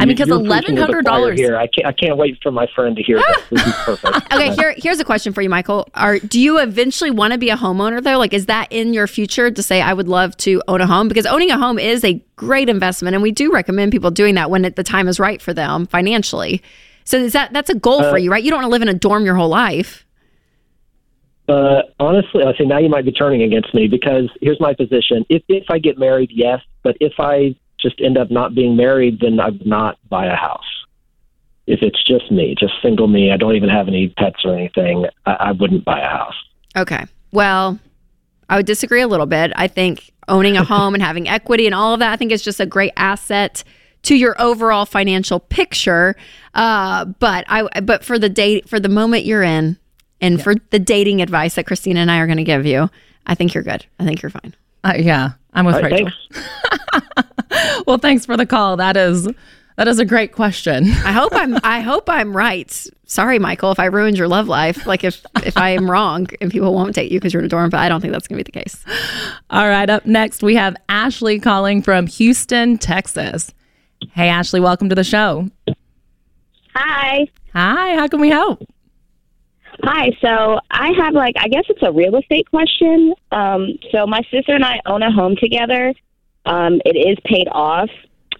[0.00, 1.40] I mean, because You're eleven preaching to the hundred choir dollars.
[1.40, 1.56] here.
[1.56, 3.64] I can't, I can't wait for my friend to hear this.
[3.64, 4.32] This perfect.
[4.32, 5.88] Okay, here here's a question for you, Michael.
[5.94, 8.16] Are do you eventually want to be a homeowner though?
[8.16, 11.08] Like is that in your future to say I would love to own a home
[11.08, 14.50] because owning a home is a great investment and we do recommend people doing that
[14.50, 16.62] when it, the time is right for them financially.
[17.02, 18.44] So is that that's a goal for uh, you, right?
[18.44, 20.06] You don't want to live in a dorm your whole life.
[21.48, 25.24] Uh, honestly, I say now you might be turning against me because here's my position.
[25.30, 29.20] If if I get married, yes, but if I just end up not being married,
[29.20, 30.66] then I would not buy a house.
[31.66, 35.06] If it's just me, just single me, I don't even have any pets or anything,
[35.26, 36.34] I, I wouldn't buy a house.
[36.76, 37.06] Okay.
[37.30, 37.78] Well,
[38.48, 39.52] I would disagree a little bit.
[39.54, 42.42] I think owning a home and having equity and all of that, I think is
[42.42, 43.64] just a great asset
[44.02, 46.16] to your overall financial picture.
[46.54, 49.78] Uh, but I, but for the date, for the moment you're in,
[50.20, 52.90] and for the dating advice that Kristina and I are going to give you,
[53.26, 53.84] I think you're good.
[53.98, 54.54] I think you're fine.
[54.84, 56.10] Uh, yeah, I'm with All right, Rachel.
[56.32, 57.24] thanks.
[57.86, 58.76] Well, thanks for the call.
[58.76, 59.26] That is
[59.76, 60.90] That is a great question.
[61.04, 62.70] I hope I'm I hope I'm right.
[63.06, 64.86] Sorry, Michael, if I ruined your love life.
[64.86, 67.48] Like if if I am wrong and people won't date you because you're in a
[67.48, 68.84] dorm, but I don't think that's gonna be the case.
[69.50, 73.52] All right, up next we have Ashley calling from Houston, Texas.
[74.12, 75.48] Hey Ashley, welcome to the show.
[76.74, 77.26] Hi.
[77.54, 78.62] Hi, how can we help?
[79.82, 80.10] Hi.
[80.20, 83.14] So I have like I guess it's a real estate question.
[83.30, 85.94] Um, so my sister and I own a home together.
[86.46, 87.90] Um, it is paid off,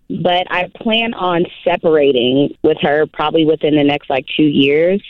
[0.08, 5.02] but I plan on separating with her probably within the next like two years,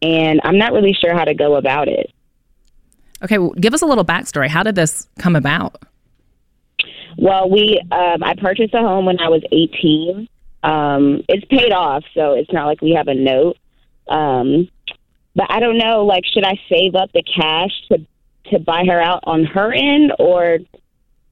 [0.00, 2.12] and I'm not really sure how to go about it.
[3.22, 4.48] Okay, well, give us a little backstory.
[4.48, 5.82] How did this come about?
[7.18, 10.28] Well, we um, I purchased a home when I was 18.
[10.62, 13.58] Um, it's paid off, so it's not like we have a note.
[14.08, 14.68] Um,
[15.34, 16.04] but I don't know.
[16.04, 17.98] Like, should I save up the cash to
[18.50, 20.58] to buy her out on her end, or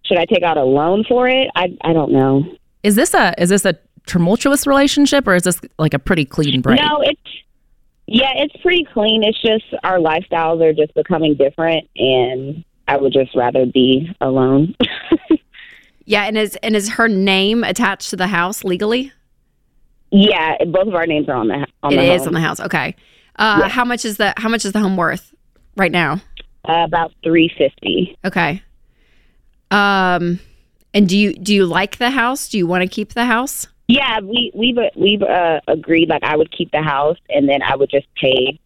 [0.05, 1.49] should I take out a loan for it?
[1.55, 2.45] I I don't know.
[2.83, 3.77] Is this a is this a
[4.07, 6.81] tumultuous relationship or is this like a pretty clean break?
[6.81, 7.21] No, it's
[8.07, 9.23] yeah, it's pretty clean.
[9.23, 14.75] It's just our lifestyles are just becoming different, and I would just rather be alone.
[16.07, 19.13] Yeah, and is and is her name attached to the house legally?
[20.11, 22.29] yeah, both of our names are on the on It the is home.
[22.29, 22.59] on the house.
[22.59, 22.97] Okay.
[23.37, 23.69] Uh, Yeah.
[23.69, 25.35] How much is the How much is the home worth
[25.77, 26.21] right now?
[26.69, 28.17] uh, about three fifty.
[28.25, 28.63] Okay.
[29.71, 30.41] Um,
[30.93, 32.49] and do you do you like the house?
[32.49, 33.67] Do you want to keep the house?
[33.89, 37.77] Yeah, we we've we've uh, agreed like I would keep the house, and then I
[37.77, 38.59] would just pay,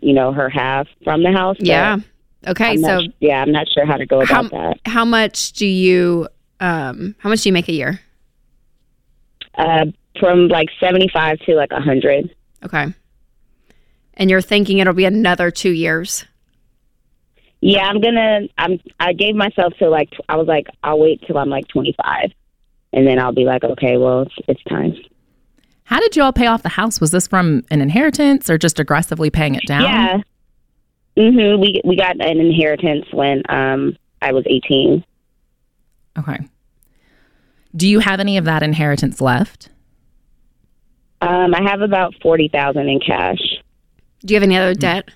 [0.00, 1.56] you know, her half from the house.
[1.58, 1.98] Yeah.
[2.46, 2.70] Okay.
[2.72, 4.90] I'm so yeah, I'm not sure how to go how about that.
[4.90, 6.28] how much do you
[6.60, 8.00] um how much do you make a year?
[9.56, 9.86] Uh,
[10.20, 12.34] from like seventy five to like a hundred.
[12.64, 12.86] Okay.
[14.16, 16.24] And you're thinking it'll be another two years.
[17.60, 18.40] Yeah, I'm gonna.
[18.58, 18.78] I'm.
[19.00, 20.10] I gave myself to like.
[20.28, 22.30] I was like, I'll wait till I'm like 25,
[22.92, 24.94] and then I'll be like, okay, well, it's it's time.
[25.84, 27.00] How did you all pay off the house?
[27.00, 29.82] Was this from an inheritance or just aggressively paying it down?
[29.82, 30.18] Yeah.
[31.16, 31.60] Mhm.
[31.60, 35.04] We we got an inheritance when um I was 18.
[36.18, 36.38] Okay.
[37.76, 39.70] Do you have any of that inheritance left?
[41.20, 43.40] Um, I have about forty thousand in cash.
[44.24, 44.60] Do you have any Mm.
[44.62, 45.08] other debt?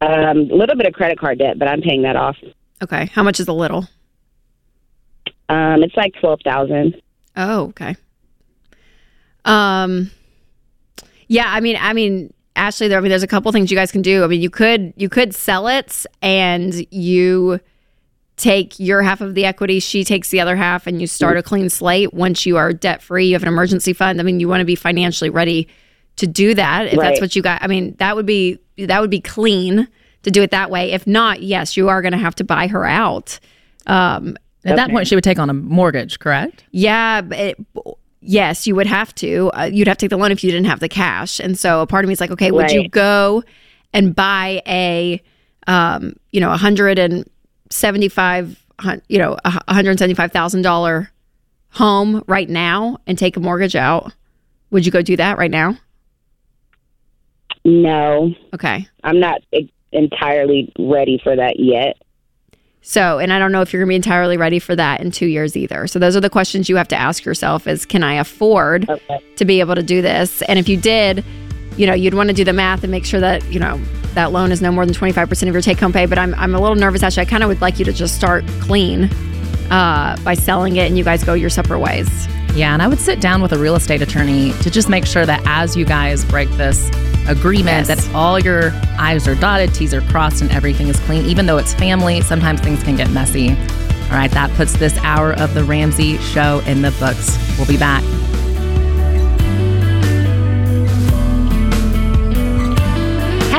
[0.00, 2.36] Um, a little bit of credit card debt, but I'm paying that off.
[2.82, 3.06] Okay.
[3.14, 3.88] How much is a little?
[5.48, 7.00] Um, it's like twelve thousand.
[7.36, 7.94] Oh, okay.
[9.44, 10.10] Um,
[11.28, 11.44] yeah.
[11.46, 12.98] I mean, I mean, Ashley, there.
[12.98, 14.24] I mean, there's a couple things you guys can do.
[14.24, 17.60] I mean, you could you could sell it and you
[18.36, 21.42] take your half of the equity, she takes the other half, and you start a
[21.42, 22.12] clean slate.
[22.12, 24.18] Once you are debt free, you have an emergency fund.
[24.20, 25.68] I mean, you want to be financially ready
[26.16, 26.86] to do that.
[26.86, 29.88] If that's what you got, I mean, that would be that would be clean
[30.22, 30.92] to do it that way.
[30.92, 33.40] If not, yes, you are going to have to buy her out.
[33.86, 36.64] Um, At that point, she would take on a mortgage, correct?
[36.70, 37.58] yeah, it,
[38.20, 39.50] yes, you would have to.
[39.52, 41.40] Uh, you'd have to take the loan if you didn't have the cash.
[41.40, 43.42] And so a part of me is like, okay, would you go
[43.92, 45.20] and buy a,
[45.66, 47.28] um, you know, a hundred and
[47.70, 48.64] seventy-five,
[49.08, 51.10] you know, a hundred seventy-five thousand dollar
[51.70, 54.12] home right now and take a mortgage out?
[54.70, 55.76] Would you go do that right now?
[57.64, 58.86] No, Okay.
[59.04, 61.96] I'm not e- entirely ready for that yet.
[62.84, 65.12] So, and I don't know if you're going to be entirely ready for that in
[65.12, 65.86] two years either.
[65.86, 69.20] So, those are the questions you have to ask yourself: Is can I afford Okay.
[69.36, 70.42] to be able to do this?
[70.42, 71.24] And if you did,
[71.76, 73.80] you know, you'd want to do the math and make sure that you know
[74.14, 76.06] that loan is no more than 25 percent of your take-home pay.
[76.06, 77.04] But I'm I'm a little nervous.
[77.04, 79.04] Actually, I kind of would like you to just start clean
[79.70, 82.08] uh, by selling it, and you guys go your separate ways.
[82.56, 85.24] Yeah, and I would sit down with a real estate attorney to just make sure
[85.24, 86.90] that as you guys break this
[87.28, 88.04] agreement, Yes.
[88.06, 91.24] that all your I's are dotted, T's are crossed, and everything is clean.
[91.26, 93.50] Even though it's family, sometimes things can get messy.
[93.50, 97.36] All right, that puts this hour of the Ramsey Show in the books.
[97.56, 98.02] We'll be back.